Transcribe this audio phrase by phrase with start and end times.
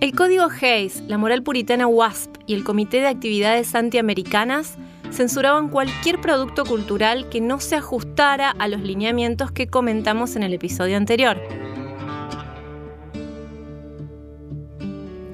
[0.00, 4.78] El código Hayes, la moral puritana WASP y el Comité de Actividades Antiamericanas
[5.10, 10.54] censuraban cualquier producto cultural que no se ajustara a los lineamientos que comentamos en el
[10.54, 11.42] episodio anterior.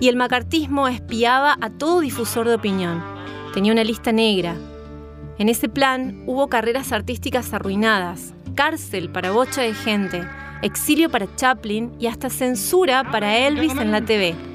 [0.01, 3.05] Y el macartismo espiaba a todo difusor de opinión.
[3.53, 4.57] Tenía una lista negra.
[5.37, 10.27] En ese plan hubo carreras artísticas arruinadas, cárcel para bocha de gente,
[10.63, 14.54] exilio para Chaplin y hasta censura para Elvis en la TV.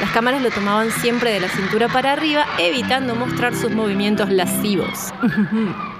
[0.00, 5.14] Las cámaras lo tomaban siempre de la cintura para arriba, evitando mostrar sus movimientos lascivos.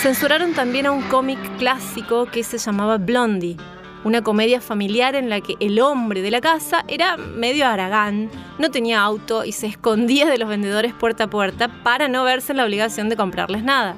[0.00, 3.56] Censuraron también a un cómic clásico que se llamaba Blondie,
[4.04, 8.70] una comedia familiar en la que el hombre de la casa era medio aragán, no
[8.70, 12.58] tenía auto y se escondía de los vendedores puerta a puerta para no verse en
[12.58, 13.96] la obligación de comprarles nada.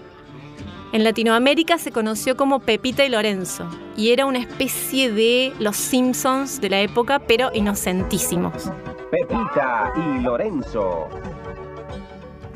[0.90, 6.62] En Latinoamérica se conoció como Pepita y Lorenzo y era una especie de los Simpsons
[6.62, 8.70] de la época, pero inocentísimos.
[9.10, 11.08] Pepita y Lorenzo.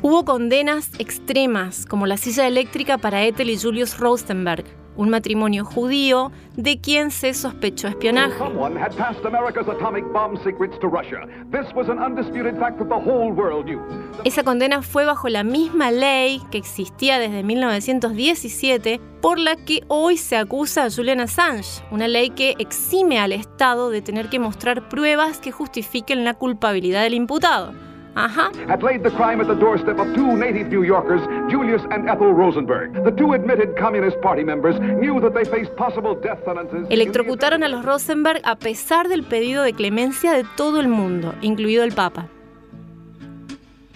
[0.01, 6.31] Hubo condenas extremas, como la silla eléctrica para Ethel y Julius Rosenberg, un matrimonio judío
[6.55, 8.35] de quien se sospechó espionaje.
[14.23, 20.17] Esa condena fue bajo la misma ley que existía desde 1917, por la que hoy
[20.17, 24.89] se acusa a Julian Assange, una ley que exime al Estado de tener que mostrar
[24.89, 27.73] pruebas que justifiquen la culpabilidad del imputado.
[28.15, 28.51] Ajá.
[28.67, 32.31] Had laid the crime at the doorstep of two native New Yorkers, Julius and Ethel
[32.31, 32.93] Rosenberg.
[33.03, 36.87] The two admitted Communist Party members knew that they faced possible death sentences.
[36.89, 41.83] Electrocutaron a los Rosenberg a pesar del pedido de clemencia de todo el mundo, incluido
[41.83, 42.27] el Papa.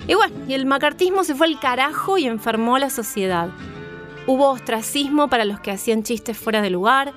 [0.08, 3.50] Y bueno, y el macartismo se fue al carajo y enfermó a la sociedad.
[4.26, 7.14] Hubo ostracismo para los que hacían chistes fuera de lugar,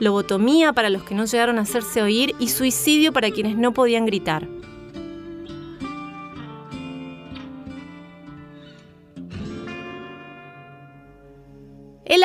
[0.00, 4.06] lobotomía para los que no llegaron a hacerse oír y suicidio para quienes no podían
[4.06, 4.46] gritar.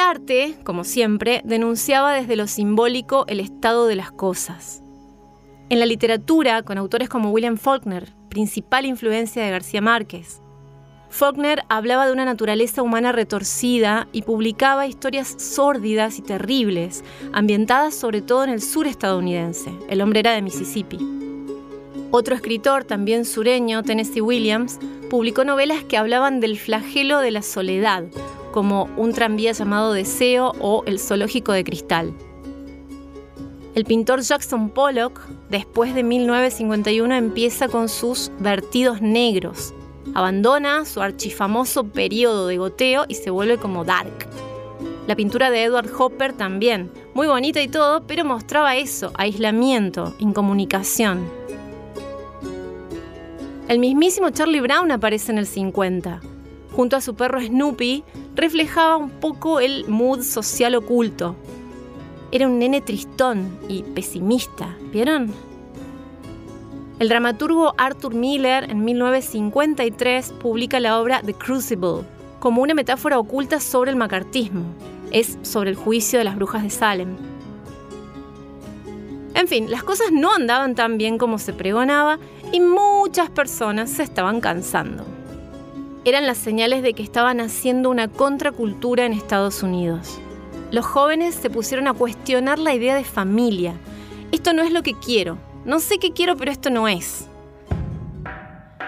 [0.02, 4.82] Arte, como siempre, denunciaba desde lo simbólico el estado de las cosas.
[5.70, 10.42] En la literatura, con autores como William Faulkner, principal influencia de García Márquez,
[11.10, 18.22] Faulkner hablaba de una naturaleza humana retorcida y publicaba historias sórdidas y terribles, ambientadas sobre
[18.22, 19.72] todo en el sur estadounidense.
[19.90, 21.00] El hombre era de Mississippi.
[22.12, 24.80] Otro escritor, también sureño, Tennessee Williams,
[25.10, 28.06] publicó novelas que hablaban del flagelo de la soledad,
[28.52, 32.14] como Un tranvía llamado Deseo o El zoológico de cristal.
[33.74, 39.74] El pintor Jackson Pollock, después de 1951, empieza con sus vertidos negros.
[40.14, 44.28] Abandona su archifamoso periodo de goteo y se vuelve como dark.
[45.08, 51.30] La pintura de Edward Hopper también, muy bonita y todo, pero mostraba eso, aislamiento, incomunicación.
[53.70, 56.22] El mismísimo Charlie Brown aparece en el 50
[56.76, 58.04] junto a su perro Snoopy,
[58.36, 61.36] reflejaba un poco el mood social oculto.
[62.32, 65.34] Era un nene tristón y pesimista, ¿vieron?
[67.00, 72.04] El dramaturgo Arthur Miller en 1953 publica la obra The Crucible
[72.40, 74.64] como una metáfora oculta sobre el macartismo.
[75.12, 77.18] Es sobre el juicio de las brujas de Salem.
[79.34, 82.20] En fin, las cosas no andaban tan bien como se pregonaba
[82.52, 85.11] y muchas personas se estaban cansando
[86.04, 90.20] eran las señales de que estaban haciendo una contracultura en Estados Unidos.
[90.72, 93.76] Los jóvenes se pusieron a cuestionar la idea de familia.
[94.32, 95.38] Esto no es lo que quiero.
[95.66, 97.28] No sé qué quiero, pero esto no es.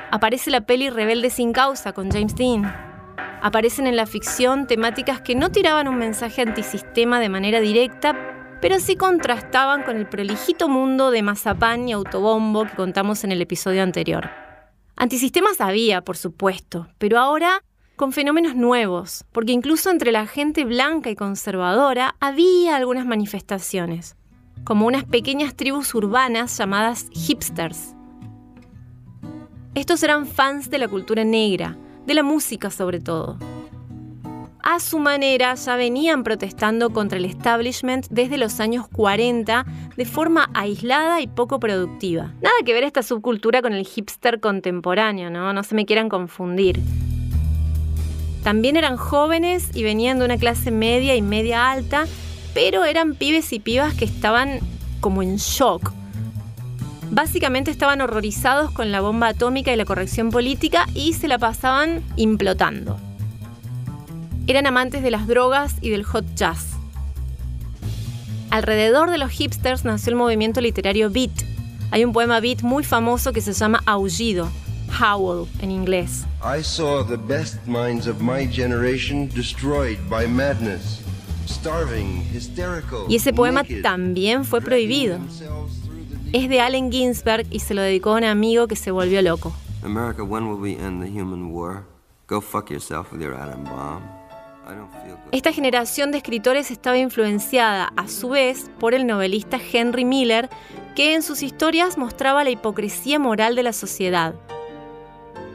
[0.10, 2.74] Aparece la peli Rebelde sin causa con James Dean.
[3.42, 8.80] Aparecen en la ficción temáticas que no tiraban un mensaje antisistema de manera directa, pero
[8.80, 13.84] sí contrastaban con el prolijito mundo de mazapán y autobombo que contamos en el episodio
[13.84, 14.43] anterior.
[14.96, 17.64] Antisistemas había, por supuesto, pero ahora
[17.96, 24.16] con fenómenos nuevos, porque incluso entre la gente blanca y conservadora había algunas manifestaciones,
[24.64, 27.96] como unas pequeñas tribus urbanas llamadas hipsters.
[29.76, 33.38] Estos eran fans de la cultura negra, de la música sobre todo,
[34.64, 39.66] a su manera ya venían protestando contra el establishment desde los años 40
[39.98, 42.32] de forma aislada y poco productiva.
[42.42, 45.52] Nada que ver esta subcultura con el hipster contemporáneo, ¿no?
[45.52, 46.80] No se me quieran confundir.
[48.42, 52.06] También eran jóvenes y venían de una clase media y media alta,
[52.54, 54.60] pero eran pibes y pibas que estaban
[55.02, 55.92] como en shock.
[57.12, 62.02] Básicamente estaban horrorizados con la bomba atómica y la corrección política y se la pasaban
[62.16, 62.98] implotando.
[64.46, 66.74] Eran amantes de las drogas y del hot jazz.
[68.50, 71.32] Alrededor de los hipsters nació el movimiento literario Beat.
[71.92, 74.50] Hay un poema Beat muy famoso que se llama Aullido,
[75.00, 76.26] Howl en inglés.
[76.44, 81.00] I saw the best minds of my generation destroyed by madness,
[81.48, 85.20] starving, hysterical, Y ese poema naked, también fue prohibido.
[86.34, 89.54] Es de Allen Ginsberg y se lo dedicó a un amigo que se volvió loco.
[89.84, 91.86] America, when will we end the human war?
[92.28, 94.02] Go fuck yourself with your atom bomb.
[95.32, 100.50] Esta generación de escritores estaba influenciada, a su vez, por el novelista Henry Miller,
[100.96, 104.36] que en sus historias mostraba la hipocresía moral de la sociedad.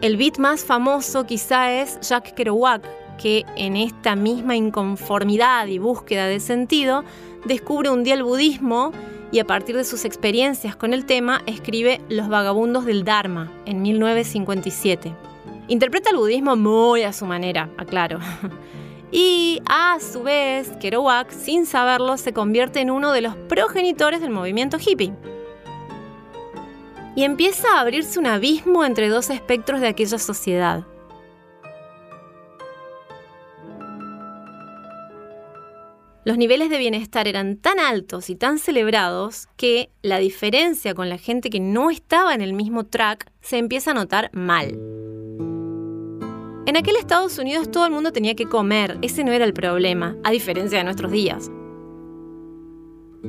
[0.00, 2.82] El beat más famoso quizá es Jack Kerouac,
[3.18, 7.04] que en esta misma inconformidad y búsqueda de sentido
[7.44, 8.92] descubre un día el budismo
[9.30, 13.82] y a partir de sus experiencias con el tema escribe Los vagabundos del Dharma en
[13.82, 15.12] 1957.
[15.66, 18.20] Interpreta el budismo muy a su manera, aclaro.
[19.10, 24.30] Y a su vez, Kerouac, sin saberlo, se convierte en uno de los progenitores del
[24.30, 25.14] movimiento hippie.
[27.14, 30.84] Y empieza a abrirse un abismo entre dos espectros de aquella sociedad.
[36.24, 41.16] Los niveles de bienestar eran tan altos y tan celebrados que la diferencia con la
[41.16, 44.97] gente que no estaba en el mismo track se empieza a notar mal.
[46.68, 50.16] En aquel Estados Unidos todo el mundo tenía que comer, ese no era el problema,
[50.22, 51.50] a diferencia de nuestros días.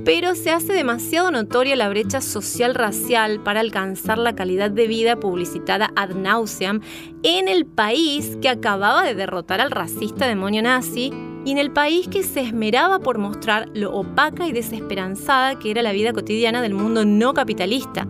[0.03, 5.21] Pero se hace demasiado notoria la brecha social racial para alcanzar la calidad de vida
[5.21, 6.81] publicitada ad nauseam
[7.23, 11.13] en el país que acababa de derrotar al racista demonio nazi
[11.45, 15.81] y en el país que se esmeraba por mostrar lo opaca y desesperanzada que era
[15.81, 18.05] la vida cotidiana del mundo no capitalista.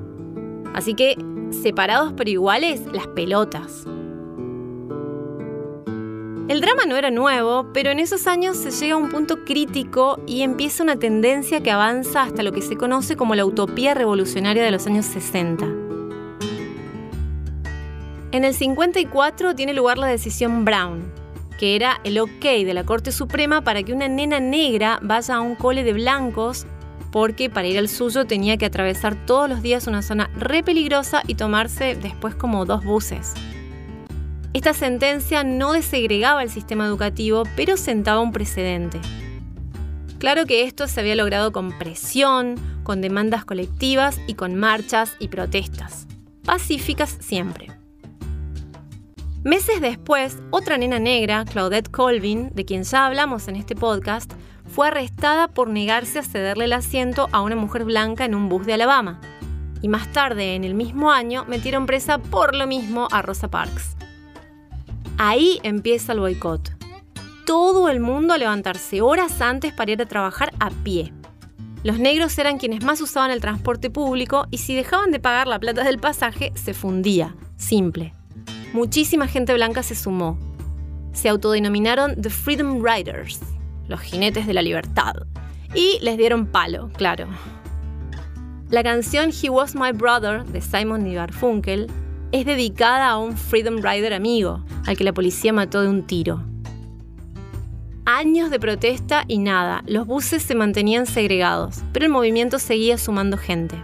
[0.74, 1.16] Así que,
[1.52, 3.86] separados pero iguales, las pelotas.
[6.50, 10.20] El drama no era nuevo, pero en esos años se llega a un punto crítico
[10.26, 14.64] y empieza una tendencia que avanza hasta lo que se conoce como la utopía revolucionaria
[14.64, 15.68] de los años 60.
[18.32, 21.14] En el 54 tiene lugar la decisión Brown,
[21.60, 25.42] que era el ok de la Corte Suprema para que una nena negra vaya a
[25.42, 26.66] un cole de blancos
[27.12, 31.22] porque para ir al suyo tenía que atravesar todos los días una zona re peligrosa
[31.28, 33.36] y tomarse después como dos buses.
[34.52, 39.00] Esta sentencia no desegregaba el sistema educativo, pero sentaba un precedente.
[40.18, 45.28] Claro que esto se había logrado con presión, con demandas colectivas y con marchas y
[45.28, 46.08] protestas.
[46.44, 47.68] Pacíficas siempre.
[49.44, 54.34] Meses después, otra nena negra, Claudette Colvin, de quien ya hablamos en este podcast,
[54.66, 58.66] fue arrestada por negarse a cederle el asiento a una mujer blanca en un bus
[58.66, 59.22] de Alabama.
[59.82, 63.99] Y más tarde, en el mismo año, metieron presa por lo mismo a Rosa Parks.
[65.22, 66.72] Ahí empieza el boicot.
[67.46, 71.12] Todo el mundo a levantarse horas antes para ir a trabajar a pie.
[71.84, 75.60] Los negros eran quienes más usaban el transporte público y si dejaban de pagar la
[75.60, 77.36] plata del pasaje, se fundía.
[77.58, 78.14] Simple.
[78.72, 80.40] Muchísima gente blanca se sumó.
[81.12, 83.42] Se autodenominaron The Freedom Riders,
[83.90, 85.16] los jinetes de la libertad,
[85.76, 87.28] y les dieron palo, claro.
[88.70, 91.92] La canción He Was My Brother de Simon y Garfunkel
[92.32, 96.44] es dedicada a un Freedom Rider amigo, al que la policía mató de un tiro.
[98.06, 103.38] Años de protesta y nada, los buses se mantenían segregados, pero el movimiento seguía sumando
[103.38, 103.76] gente.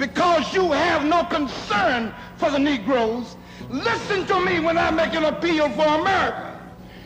[0.00, 3.36] Because you have no concern for the Negroes,
[3.68, 6.58] listen to me when I make an appeal for America.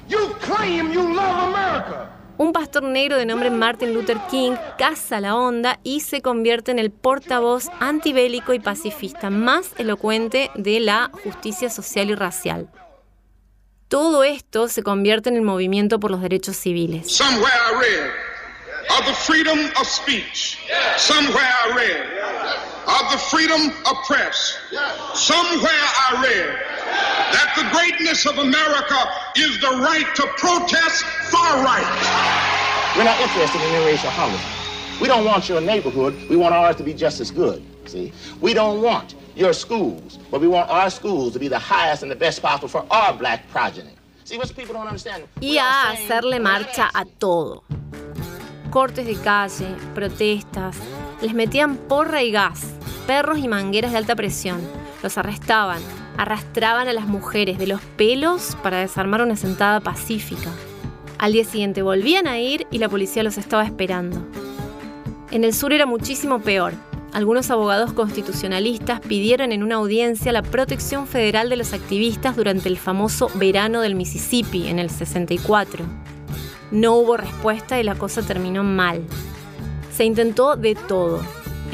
[0.08, 2.08] You claim you love America.
[2.36, 6.80] Un pastor negro de nombre Martin Luther King caza la onda y se convierte en
[6.80, 12.68] el portavoz antibélico y pacifista más elocuente de la justicia social y racial.
[13.86, 17.14] Todo esto se convierte en el movimiento por los derechos civiles.
[17.14, 18.10] Somewhere I read
[27.34, 28.24] of the freedom of speech.
[28.24, 28.94] Somewhere I read of the freedom of press.
[28.94, 29.00] Somewhere I read that the greatness of America
[29.36, 32.94] is the right to protest far right.
[32.96, 34.40] We're not interested in interracial housing.
[35.00, 36.14] We don't want your neighborhood.
[36.30, 37.62] We want ours to be just as good.
[37.86, 42.02] See, we don't want your schools, but we want our schools to be the highest
[42.02, 43.90] and the best possible for our black progeny.
[44.24, 45.24] See, what people don't understand.
[45.40, 47.64] Y we are a saying- hacerle marcha a todo.
[48.70, 50.76] Cortes de calle, protestas,
[51.20, 52.60] les metían porra y gas,
[53.06, 54.60] perros y mangueras de alta presión,
[55.02, 55.82] los arrestaban,
[56.16, 60.50] arrastraban a las mujeres de los pelos para desarmar una sentada pacífica.
[61.18, 64.26] Al día siguiente volvían a ir y la policía los estaba esperando.
[65.30, 66.74] En el sur era muchísimo peor.
[67.12, 72.76] algunos abogados constitucionalistas pidieron en una audiencia la protección federal de los activistas durante el
[72.76, 75.84] famoso verano del Mississippi en el 64.
[76.72, 79.02] No hubo respuesta y la cosa terminó mal.
[79.96, 81.20] Se intentó de todo.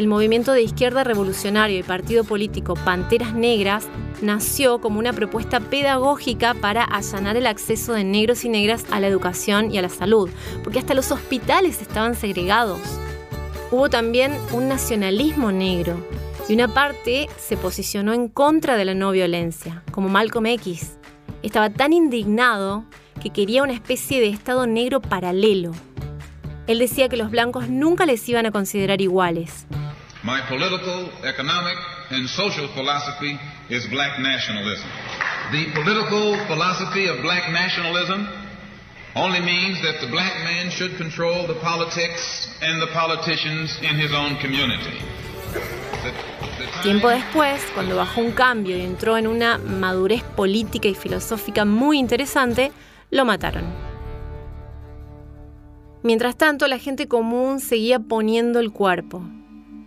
[0.01, 3.87] El movimiento de izquierda revolucionario y partido político Panteras Negras
[4.23, 9.09] nació como una propuesta pedagógica para allanar el acceso de negros y negras a la
[9.09, 10.31] educación y a la salud,
[10.65, 12.81] porque hasta los hospitales estaban segregados.
[13.71, 16.03] Hubo también un nacionalismo negro
[16.49, 20.97] y una parte se posicionó en contra de la no violencia, como Malcolm X.
[21.43, 22.87] Estaba tan indignado
[23.23, 25.73] que quería una especie de Estado negro paralelo.
[26.67, 29.67] Él decía que los blancos nunca les iban a considerar iguales.
[30.23, 31.79] My political, economic,
[32.11, 33.39] and social philosophy
[33.71, 34.89] is black nationalism.
[35.51, 38.29] The political philosophy of black nationalism
[39.17, 44.13] only means that the black man should control the politics and the politicians in his
[44.13, 44.99] own community.
[46.83, 51.99] Tiempo después, cuando bajó un cambio y entró en una madurez política y filosófica muy
[51.99, 52.73] interesante,
[53.11, 53.65] lo mataron.
[56.03, 59.23] Mientras tanto, la gente común seguía poniendo el cuerpo.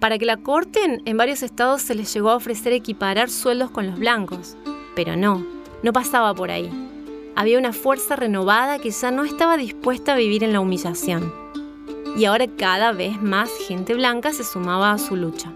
[0.04, 3.88] Para que la corten, en varios estados se les llegó a ofrecer equiparar sueldos con
[3.88, 4.58] los blancos,
[4.96, 5.48] pero no,
[5.82, 6.70] no pasaba por ahí
[7.36, 11.34] había una fuerza renovada que ya no estaba dispuesta a vivir en la humillación.
[12.16, 15.52] Y ahora cada vez más gente blanca se sumaba a su lucha.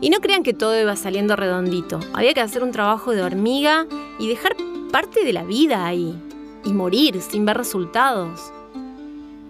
[0.00, 2.00] Y no crean que todo iba saliendo redondito.
[2.12, 3.86] Había que hacer un trabajo de hormiga
[4.18, 4.56] y dejar
[4.90, 6.20] parte de la vida ahí.
[6.64, 8.52] Y morir sin ver resultados.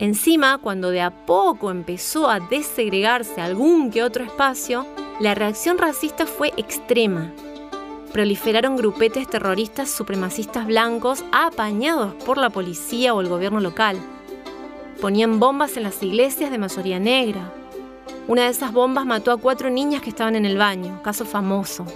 [0.03, 4.85] Encima, cuando de a poco empezó a desegregarse algún que otro espacio,
[5.21, 7.33] la reacción racista fue extrema
[8.13, 13.97] proliferaron grupetes terroristas supremacistas blancos apañados por la policía o el gobierno local.
[15.01, 17.51] Ponían bombas en las iglesias de mayoría negra.
[18.29, 21.87] Una de esas bombas mató a cuatro niñas que estaban en el baño, caso famoso.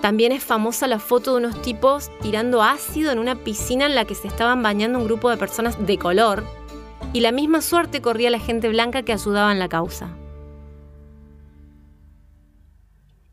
[0.00, 4.04] También es famosa la foto de unos tipos tirando ácido en una piscina en la
[4.04, 6.44] que se estaban bañando un grupo de personas de color,
[7.12, 10.16] y la misma suerte corría la gente blanca que ayudaba en la causa.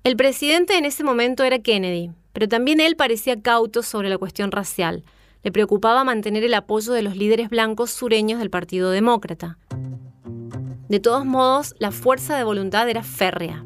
[0.03, 4.51] El presidente en ese momento era Kennedy, pero también él parecía cauto sobre la cuestión
[4.51, 5.03] racial.
[5.43, 9.57] Le preocupaba mantener el apoyo de los líderes blancos sureños del Partido Demócrata.
[10.89, 13.65] De todos modos, la fuerza de voluntad era férrea.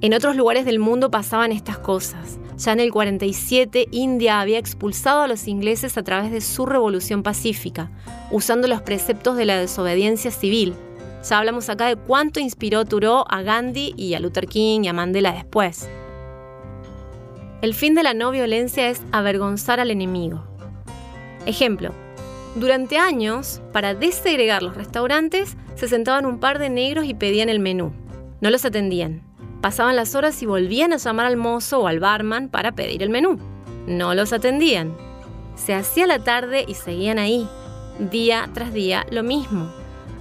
[0.00, 2.38] En otros lugares del mundo pasaban estas cosas.
[2.56, 7.22] Ya en el 47, India había expulsado a los ingleses a través de su revolución
[7.22, 7.90] pacífica,
[8.30, 10.74] usando los preceptos de la desobediencia civil,
[11.22, 14.92] ya hablamos acá de cuánto inspiró Thoreau a Gandhi y a Luther King y a
[14.92, 15.88] Mandela después.
[17.60, 20.44] El fin de la no violencia es avergonzar al enemigo.
[21.44, 21.92] Ejemplo,
[22.54, 27.58] durante años, para desegregar los restaurantes, se sentaban un par de negros y pedían el
[27.58, 27.92] menú.
[28.40, 29.27] No los atendían.
[29.60, 33.10] Pasaban las horas y volvían a llamar al mozo o al barman para pedir el
[33.10, 33.38] menú.
[33.86, 34.96] No los atendían.
[35.56, 37.48] Se hacía la tarde y seguían ahí,
[37.98, 39.68] día tras día, lo mismo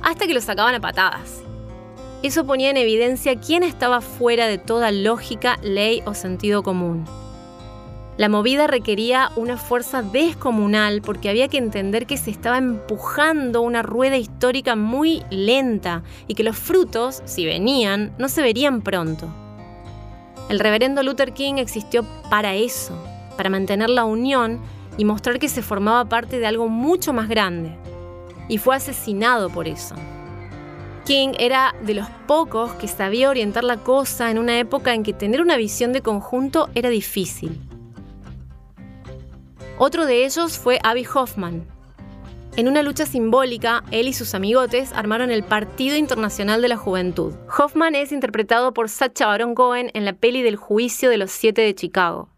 [0.02, 1.44] hasta que lo sacaban a patadas.
[2.24, 7.06] Eso ponía en evidencia quién estaba fuera de toda lógica, ley o sentido común.
[8.18, 13.84] La movida requería una fuerza descomunal porque había que entender que se estaba empujando una
[13.84, 19.28] rueda histórica muy lenta y que los frutos, si venían, no se verían pronto.
[20.50, 22.98] El reverendo Luther King existió para eso,
[23.38, 24.62] para mantener la unión
[24.98, 27.78] y mostrar que se formaba parte de algo mucho más grande
[28.48, 29.94] y fue asesinado por eso.
[31.06, 35.14] King era de los pocos que sabía orientar la cosa en una época en que
[35.14, 37.67] tener una visión de conjunto era difícil.
[39.78, 41.66] Otro de ellos fue Abby Hoffman.
[42.56, 47.34] En una lucha simbólica, él y sus amigotes armaron el Partido Internacional de la Juventud.
[47.58, 51.62] Hoffman es interpretado por Sacha Baron Cohen en la peli del Juicio de los Siete
[51.62, 52.30] de Chicago.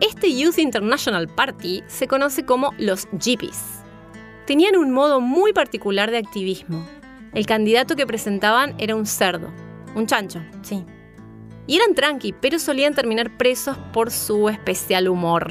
[0.00, 3.84] Este Youth International Party se conoce como los Jeepies
[4.46, 6.86] tenían un modo muy particular de activismo.
[7.32, 9.50] El candidato que presentaban era un cerdo,
[9.94, 10.84] un chancho, sí.
[11.66, 15.50] Y eran tranqui, pero solían terminar presos por su especial humor.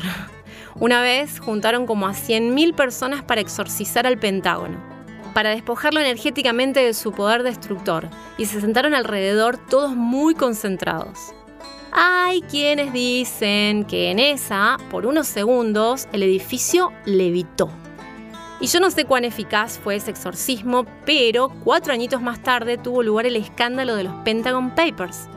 [0.80, 4.78] Una vez juntaron como a 100.000 personas para exorcizar al Pentágono,
[5.34, 11.34] para despojarlo energéticamente de su poder destructor, y se sentaron alrededor todos muy concentrados.
[11.92, 17.70] Hay quienes dicen que en esa, por unos segundos, el edificio levitó.
[18.60, 23.04] Y yo no sé cuán eficaz fue ese exorcismo, pero cuatro añitos más tarde tuvo
[23.04, 25.28] lugar el escándalo de los Pentagon Papers.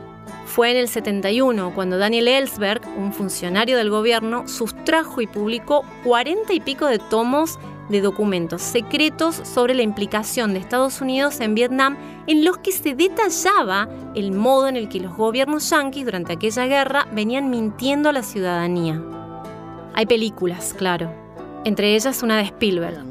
[0.57, 6.51] Fue en el 71 cuando Daniel Ellsberg, un funcionario del gobierno, sustrajo y publicó cuarenta
[6.51, 7.59] y pico de tomos
[7.89, 11.95] de documentos secretos sobre la implicación de Estados Unidos en Vietnam
[12.25, 16.65] en los que se detallaba el modo en el que los gobiernos yanquis durante aquella
[16.65, 18.99] guerra venían mintiendo a la ciudadanía.
[19.93, 21.13] Hay películas, claro,
[21.65, 23.05] entre ellas una de Spielberg.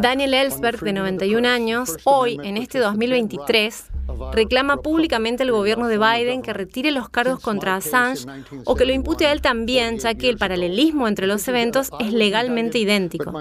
[0.00, 3.92] Daniel Ellsberg, de 91 años, hoy, en este 2023,
[4.32, 8.26] reclama públicamente al gobierno de Biden que retire los cargos contra Assange
[8.64, 12.12] o que lo impute a él también, ya que el paralelismo entre los eventos es
[12.12, 13.32] legalmente idéntico.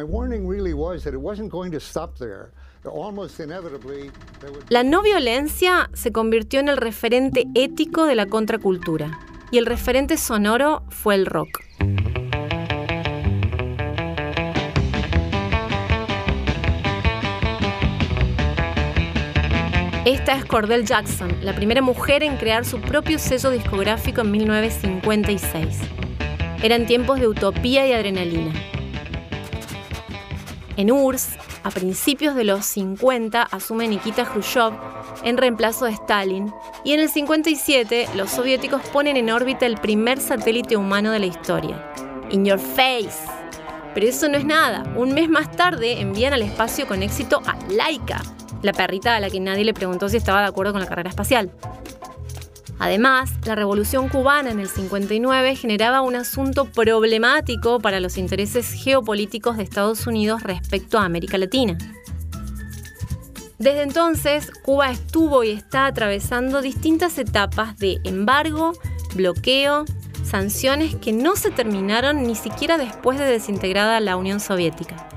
[4.69, 9.19] La no violencia se convirtió en el referente ético de la contracultura
[9.51, 11.62] y el referente sonoro fue el rock.
[20.06, 25.80] Esta es Cordell Jackson, la primera mujer en crear su propio sello discográfico en 1956.
[26.62, 28.54] Eran tiempos de utopía y adrenalina.
[30.78, 34.74] En URSS, a principios de los 50, asume Nikita Khrushchev
[35.24, 40.20] en reemplazo de Stalin y en el 57 los soviéticos ponen en órbita el primer
[40.20, 41.84] satélite humano de la historia.
[42.30, 43.26] In your face.
[43.96, 44.84] Pero eso no es nada.
[44.96, 48.22] Un mes más tarde envían al espacio con éxito a Laika,
[48.65, 51.10] la perrita a la que nadie le preguntó si estaba de acuerdo con la carrera
[51.10, 51.51] espacial.
[52.77, 59.55] Además, la revolución cubana en el 59 generaba un asunto problemático para los intereses geopolíticos
[59.55, 61.77] de Estados Unidos respecto a América Latina.
[63.57, 68.74] Desde entonces, Cuba estuvo y está atravesando distintas etapas de embargo,
[69.15, 69.86] bloqueo,
[70.25, 75.07] sanciones que no se terminaron ni siquiera después de desintegrada la Unión Soviética.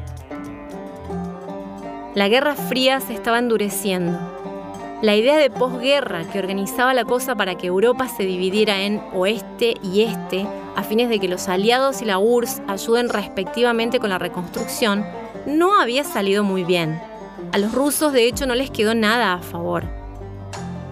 [2.18, 4.18] La Guerra Fría se estaba endureciendo.
[5.02, 9.74] La idea de posguerra que organizaba la cosa para que Europa se dividiera en oeste
[9.84, 10.44] y este,
[10.74, 15.06] a fines de que los aliados y la URSS ayuden respectivamente con la reconstrucción,
[15.46, 17.00] no había salido muy bien.
[17.52, 19.84] A los rusos de hecho no les quedó nada a favor.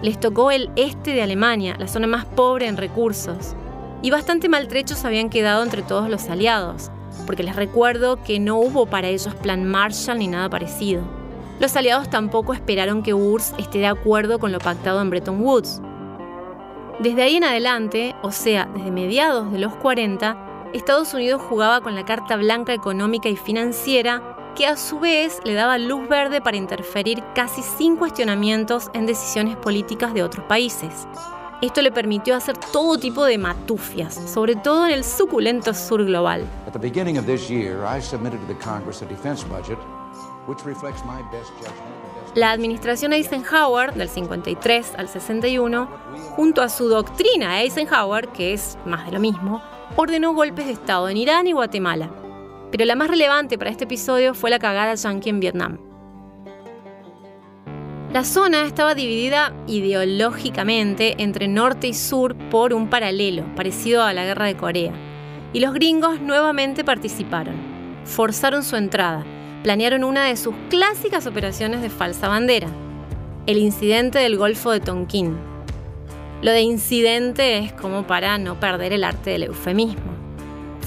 [0.01, 3.53] Les tocó el este de Alemania, la zona más pobre en recursos,
[4.01, 6.89] y bastante maltrechos habían quedado entre todos los aliados,
[7.25, 11.16] porque les recuerdo que no hubo para ellos plan Marshall ni nada parecido.
[11.59, 15.81] Los aliados tampoco esperaron que URSS esté de acuerdo con lo pactado en Bretton Woods.
[16.99, 21.95] Desde ahí en adelante, o sea, desde mediados de los 40, Estados Unidos jugaba con
[21.95, 26.57] la carta blanca económica y financiera que a su vez le daba luz verde para
[26.57, 31.07] interferir casi sin cuestionamientos en decisiones políticas de otros países.
[31.61, 36.45] Esto le permitió hacer todo tipo de matufias, sobre todo en el suculento sur global.
[42.35, 45.89] La administración Eisenhower, del 53 al 61,
[46.35, 49.61] junto a su doctrina Eisenhower, que es más de lo mismo,
[49.95, 52.09] ordenó golpes de Estado en Irán y Guatemala.
[52.71, 55.79] Pero la más relevante para este episodio fue la cagada yankee en Vietnam.
[58.11, 64.23] La zona estaba dividida ideológicamente entre norte y sur por un paralelo, parecido a la
[64.23, 64.93] guerra de Corea.
[65.53, 67.55] Y los gringos nuevamente participaron.
[68.05, 69.25] Forzaron su entrada.
[69.63, 72.67] Planearon una de sus clásicas operaciones de falsa bandera.
[73.45, 75.37] El incidente del Golfo de Tonkin.
[76.41, 80.17] Lo de incidente es como para no perder el arte del eufemismo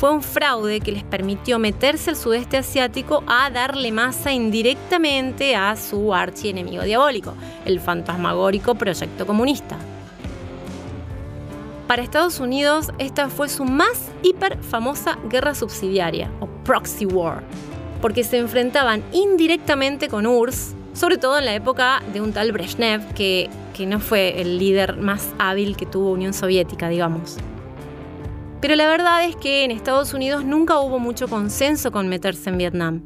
[0.01, 5.77] fue un fraude que les permitió meterse al sudeste asiático a darle masa indirectamente a
[5.77, 7.35] su archienemigo diabólico,
[7.67, 9.77] el fantasmagórico proyecto comunista.
[11.87, 17.43] Para Estados Unidos, esta fue su más hiper famosa guerra subsidiaria, o proxy war,
[18.01, 23.15] porque se enfrentaban indirectamente con URSS, sobre todo en la época de un tal Brezhnev,
[23.15, 27.37] que, que no fue el líder más hábil que tuvo Unión Soviética, digamos.
[28.61, 32.59] Pero la verdad es que en Estados Unidos nunca hubo mucho consenso con meterse en
[32.59, 33.03] Vietnam.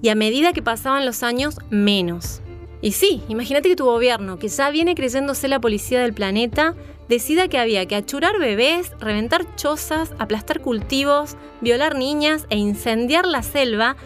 [0.00, 2.40] Y a medida que pasaban los años, menos.
[2.80, 6.74] Y sí, imagínate que tu gobierno, que ya viene creyéndose la policía del planeta,
[7.08, 13.42] decida que había que achurar bebés, reventar chozas, aplastar cultivos, violar niñas e incendiar la
[13.42, 13.96] selva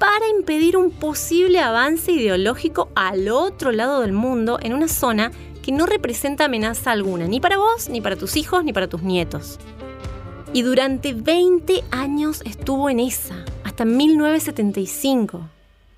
[0.00, 5.30] para impedir un posible avance ideológico al otro lado del mundo en una zona
[5.62, 9.02] que no representa amenaza alguna, ni para vos, ni para tus hijos, ni para tus
[9.02, 9.60] nietos
[10.52, 15.48] y durante 20 años estuvo en esa, hasta 1975.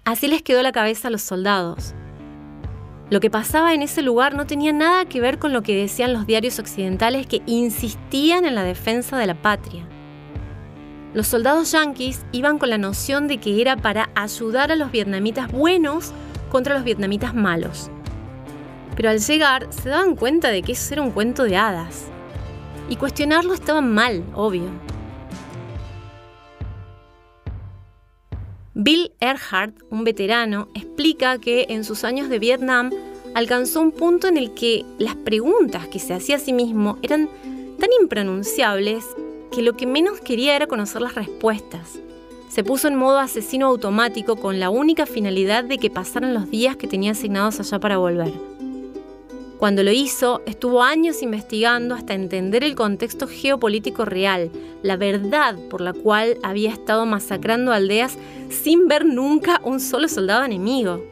[0.04, 1.94] Así les quedó la cabeza a los soldados.
[3.10, 6.12] Lo que pasaba en ese lugar no tenía nada que ver con lo que decían
[6.12, 9.86] los diarios occidentales que insistían en la defensa de la patria.
[11.14, 15.53] Los soldados yanquis iban con la noción de que era para ayudar a los vietnamitas
[15.53, 16.12] buenos
[16.51, 17.90] contra los vietnamitas malos.
[18.96, 22.07] Pero al llegar se daban cuenta de que eso era un cuento de hadas.
[22.88, 24.70] Y cuestionarlo estaba mal, obvio.
[28.75, 32.90] Bill Earhart, un veterano, explica que en sus años de Vietnam
[33.35, 37.29] alcanzó un punto en el que las preguntas que se hacía a sí mismo eran
[37.79, 39.05] tan impronunciables
[39.52, 42.00] que lo que menos quería era conocer las respuestas.
[42.48, 46.76] Se puso en modo asesino automático con la única finalidad de que pasaran los días
[46.76, 48.32] que tenía asignados allá para volver.
[49.58, 54.50] Cuando lo hizo, estuvo años investigando hasta entender el contexto geopolítico real,
[54.82, 58.18] la verdad por la cual había estado masacrando aldeas
[58.50, 61.04] sin ver nunca un solo soldado enemigo.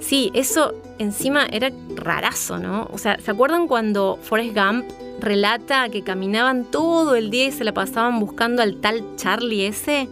[0.00, 2.88] Sí, eso encima era rarazo, ¿no?
[2.92, 4.84] O sea, ¿se acuerdan cuando Forrest Gump
[5.22, 10.08] relata que caminaban todo el día y se la pasaban buscando al tal Charlie ese?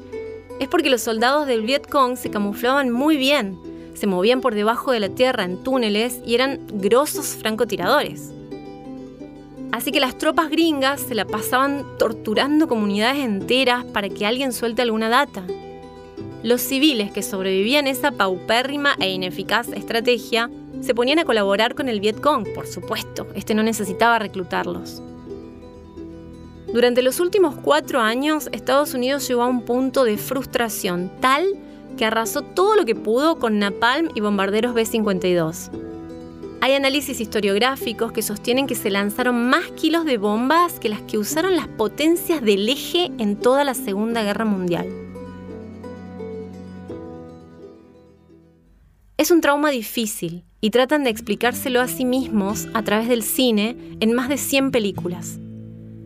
[0.59, 3.59] Es porque los soldados del Vietcong se camuflaban muy bien
[4.01, 8.33] se movían por debajo de la tierra en túneles y eran grosos francotiradores.
[9.73, 14.81] Así que las tropas gringas se la pasaban torturando comunidades enteras para que alguien suelte
[14.81, 15.45] alguna data.
[16.43, 21.89] Los civiles que sobrevivían a esa paupérrima e ineficaz estrategia se ponían a colaborar con
[21.89, 25.03] el Vietcong, por supuesto, este no necesitaba reclutarlos.
[26.73, 31.45] Durante los últimos cuatro años, Estados Unidos llegó a un punto de frustración tal
[31.97, 35.71] que arrasó todo lo que pudo con napalm y bombarderos B-52.
[36.63, 41.19] Hay análisis historiográficos que sostienen que se lanzaron más kilos de bombas que las que
[41.19, 45.10] usaron las potencias del eje en toda la Segunda Guerra Mundial.
[49.21, 53.77] Es un trauma difícil y tratan de explicárselo a sí mismos a través del cine
[54.01, 55.39] en más de 100 películas.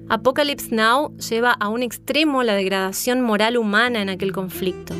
[0.08, 4.94] Apocalypse Now lleva a un extremo la degradación moral humana en aquel conflicto.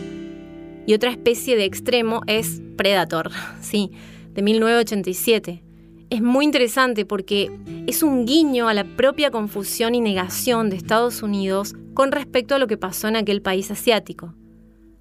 [0.87, 3.91] Y otra especie de extremo es Predator, sí,
[4.33, 5.65] de 1987.
[6.09, 7.51] Es muy interesante porque
[7.89, 12.61] es un guiño a la propia confusión y negación de Estados Unidos con respecto a
[12.61, 14.35] lo que pasó en aquel país asiático.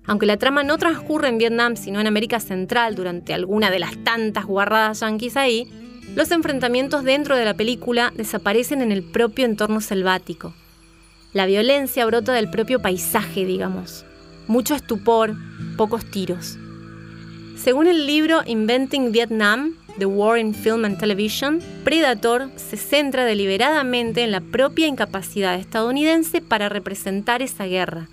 [0.05, 3.95] Aunque la trama no transcurre en Vietnam, sino en América Central durante alguna de las
[4.03, 5.71] tantas guarradas yanquis ahí,
[6.15, 10.53] los enfrentamientos dentro de la película desaparecen en el propio entorno selvático.
[11.33, 14.05] La violencia brota del propio paisaje, digamos
[14.47, 15.35] mucho estupor,
[15.77, 16.57] pocos tiros.
[17.57, 24.23] Según el libro Inventing Vietnam, The War in Film and Television, Predator se centra deliberadamente
[24.23, 28.07] en la propia incapacidad estadounidense para representar esa guerra.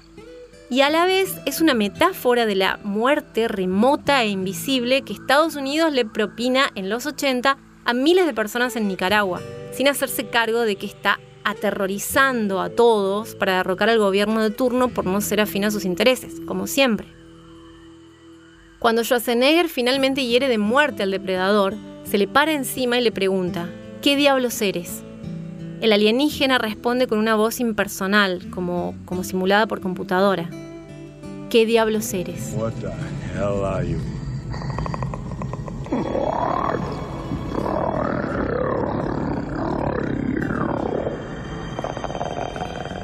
[0.71, 5.57] Y a la vez es una metáfora de la muerte remota e invisible que Estados
[5.57, 9.41] Unidos le propina en los 80 a miles de personas en Nicaragua,
[9.73, 14.89] sin hacerse cargo de que está aterrorizando a todos para derrocar al gobierno de turno
[14.89, 17.09] por no ser afín a sus intereses, como siempre.
[18.79, 23.69] Cuando Schwarzenegger finalmente hiere de muerte al depredador, se le para encima y le pregunta,
[24.03, 25.03] ¿qué diablos eres?
[25.81, 30.51] El alienígena responde con una voz impersonal, como, como simulada por computadora.
[31.49, 32.55] ¿Qué diablos eres?
[32.55, 32.89] What the
[33.35, 33.99] hell are you?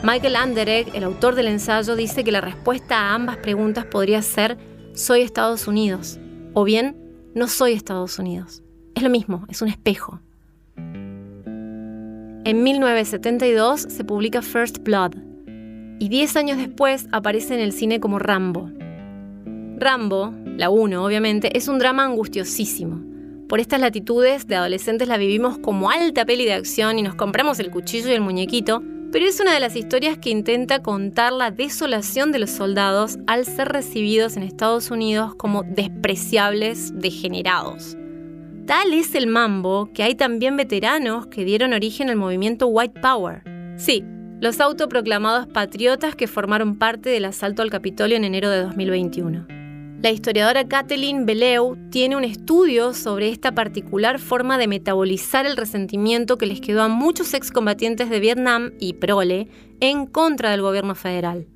[0.02, 4.58] Michael Anderegg, el autor del ensayo, dice que la respuesta a ambas preguntas podría ser
[4.94, 6.18] soy Estados Unidos
[6.54, 6.96] o bien
[7.34, 8.62] no soy Estados Unidos.
[8.94, 10.20] Es lo mismo, es un espejo.
[12.46, 15.16] En 1972 se publica First Blood
[15.98, 18.70] y 10 años después aparece en el cine como Rambo.
[19.78, 23.02] Rambo, la 1 obviamente, es un drama angustiosísimo.
[23.48, 27.58] Por estas latitudes de adolescentes la vivimos como alta peli de acción y nos compramos
[27.58, 28.80] el cuchillo y el muñequito,
[29.10, 33.44] pero es una de las historias que intenta contar la desolación de los soldados al
[33.44, 37.96] ser recibidos en Estados Unidos como despreciables degenerados.
[38.66, 43.44] Tal es el mambo que hay también veteranos que dieron origen al movimiento White Power.
[43.76, 44.02] Sí,
[44.40, 49.46] los autoproclamados patriotas que formaron parte del asalto al Capitolio en enero de 2021.
[50.02, 56.36] La historiadora Kathleen Beleu tiene un estudio sobre esta particular forma de metabolizar el resentimiento
[56.36, 59.46] que les quedó a muchos excombatientes de Vietnam y prole
[59.78, 61.46] en contra del gobierno federal.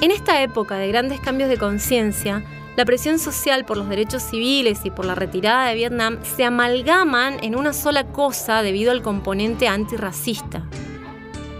[0.00, 2.42] En esta época de grandes cambios de conciencia,
[2.74, 7.36] la presión social por los derechos civiles y por la retirada de Vietnam se amalgaman
[7.44, 10.64] en una sola cosa debido al componente antirracista.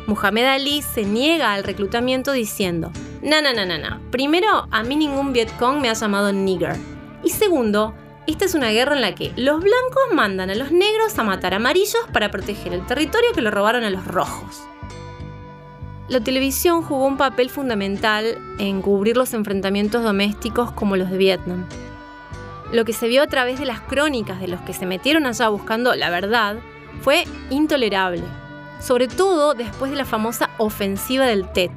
[0.07, 2.91] Muhammad Ali se niega al reclutamiento diciendo,
[3.23, 4.01] no, no, no, no, no.
[4.11, 6.77] Primero, a mí ningún Vietcong me ha llamado nigger.
[7.23, 7.95] Y segundo,
[8.27, 11.53] esta es una guerra en la que los blancos mandan a los negros a matar
[11.53, 14.63] amarillos para proteger el territorio que le robaron a los rojos.
[16.11, 21.65] La televisión jugó un papel fundamental en cubrir los enfrentamientos domésticos como los de Vietnam.
[22.71, 25.49] Lo que se vio a través de las crónicas de los que se metieron allá
[25.49, 26.59] buscando la verdad
[27.01, 28.23] fue intolerable
[28.81, 31.71] sobre todo después de la famosa ofensiva del Tet.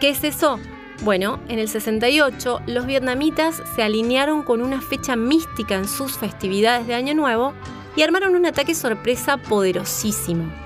[0.00, 0.58] ¿Qué es eso?
[1.02, 6.86] Bueno, en el 68 los vietnamitas se alinearon con una fecha mística en sus festividades
[6.86, 7.52] de Año Nuevo
[7.96, 10.65] y armaron un ataque sorpresa poderosísimo.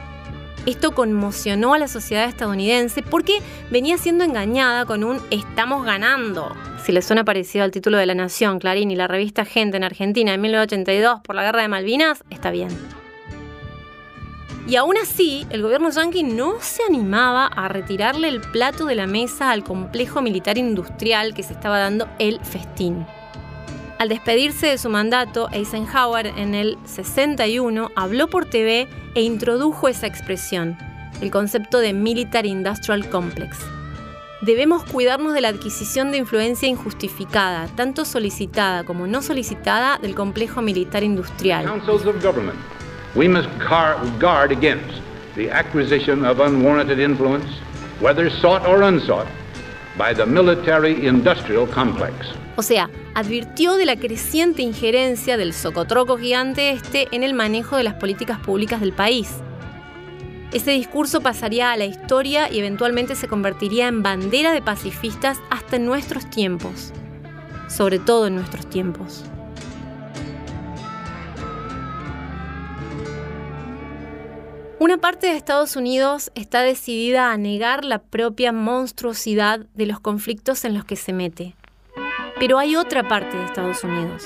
[0.67, 3.39] Esto conmocionó a la sociedad estadounidense porque
[3.71, 6.55] venía siendo engañada con un estamos ganando.
[6.85, 9.85] Si le suena parecido al título de La Nación, Clarín y la revista Gente en
[9.85, 12.71] Argentina en 1982 por la Guerra de Malvinas, está bien.
[14.67, 19.07] Y aún así, el gobierno yanqui no se animaba a retirarle el plato de la
[19.07, 23.07] mesa al complejo militar industrial que se estaba dando el festín.
[24.01, 30.07] Al despedirse de su mandato, Eisenhower en el 61 habló por TV e introdujo esa
[30.07, 30.79] expresión,
[31.21, 33.59] el concepto de Military Industrial Complex.
[34.41, 40.63] Debemos cuidarnos de la adquisición de influencia injustificada, tanto solicitada como no solicitada, del complejo
[40.63, 41.67] militar industrial.
[49.99, 52.15] By the military industrial complex.
[52.61, 57.85] O sea, advirtió de la creciente injerencia del socotroco gigante este en el manejo de
[57.85, 59.31] las políticas públicas del país.
[60.53, 65.79] Ese discurso pasaría a la historia y eventualmente se convertiría en bandera de pacifistas hasta
[65.79, 66.93] nuestros tiempos,
[67.67, 69.25] sobre todo en nuestros tiempos.
[74.79, 80.67] Una parte de Estados Unidos está decidida a negar la propia monstruosidad de los conflictos
[80.67, 81.55] en los que se mete.
[82.41, 84.25] Pero hay otra parte de Estados Unidos,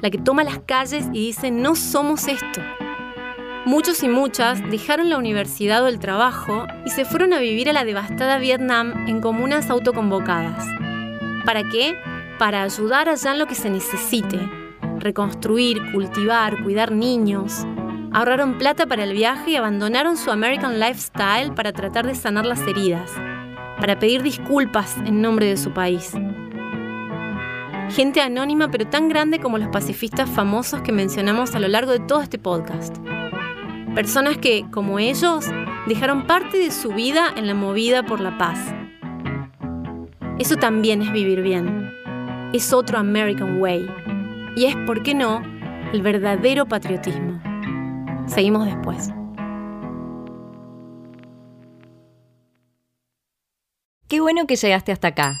[0.00, 2.62] la que toma las calles y dice no somos esto.
[3.64, 7.72] Muchos y muchas dejaron la universidad o el trabajo y se fueron a vivir a
[7.72, 10.64] la devastada Vietnam en comunas autoconvocadas.
[11.44, 11.98] ¿Para qué?
[12.38, 14.38] Para ayudar allá en lo que se necesite.
[15.00, 17.66] Reconstruir, cultivar, cuidar niños,
[18.12, 22.60] ahorraron plata para el viaje y abandonaron su American lifestyle para tratar de sanar las
[22.60, 23.10] heridas,
[23.80, 26.12] para pedir disculpas en nombre de su país.
[27.90, 32.00] Gente anónima pero tan grande como los pacifistas famosos que mencionamos a lo largo de
[32.00, 32.96] todo este podcast.
[33.94, 35.46] Personas que, como ellos,
[35.86, 38.58] dejaron parte de su vida en la movida por la paz.
[40.38, 41.90] Eso también es vivir bien.
[42.52, 43.88] Es otro American Way.
[44.56, 45.42] Y es, ¿por qué no?,
[45.92, 47.40] el verdadero patriotismo.
[48.26, 49.10] Seguimos después.
[54.08, 55.34] Qué bueno que llegaste hasta acá.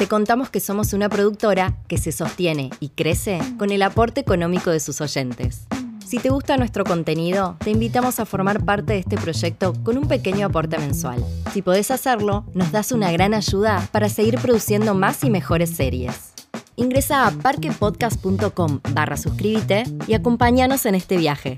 [0.00, 4.70] Te contamos que somos una productora que se sostiene y crece con el aporte económico
[4.70, 5.66] de sus oyentes.
[6.06, 10.08] Si te gusta nuestro contenido, te invitamos a formar parte de este proyecto con un
[10.08, 11.22] pequeño aporte mensual.
[11.52, 16.32] Si podés hacerlo, nos das una gran ayuda para seguir produciendo más y mejores series.
[16.76, 21.56] Ingresa a parquepodcast.com barra suscríbete y acompáñanos en este viaje.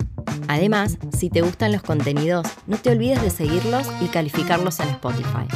[0.49, 5.47] Además, si te gustan los contenidos, no te olvides de seguirlos y calificarlos en Spotify.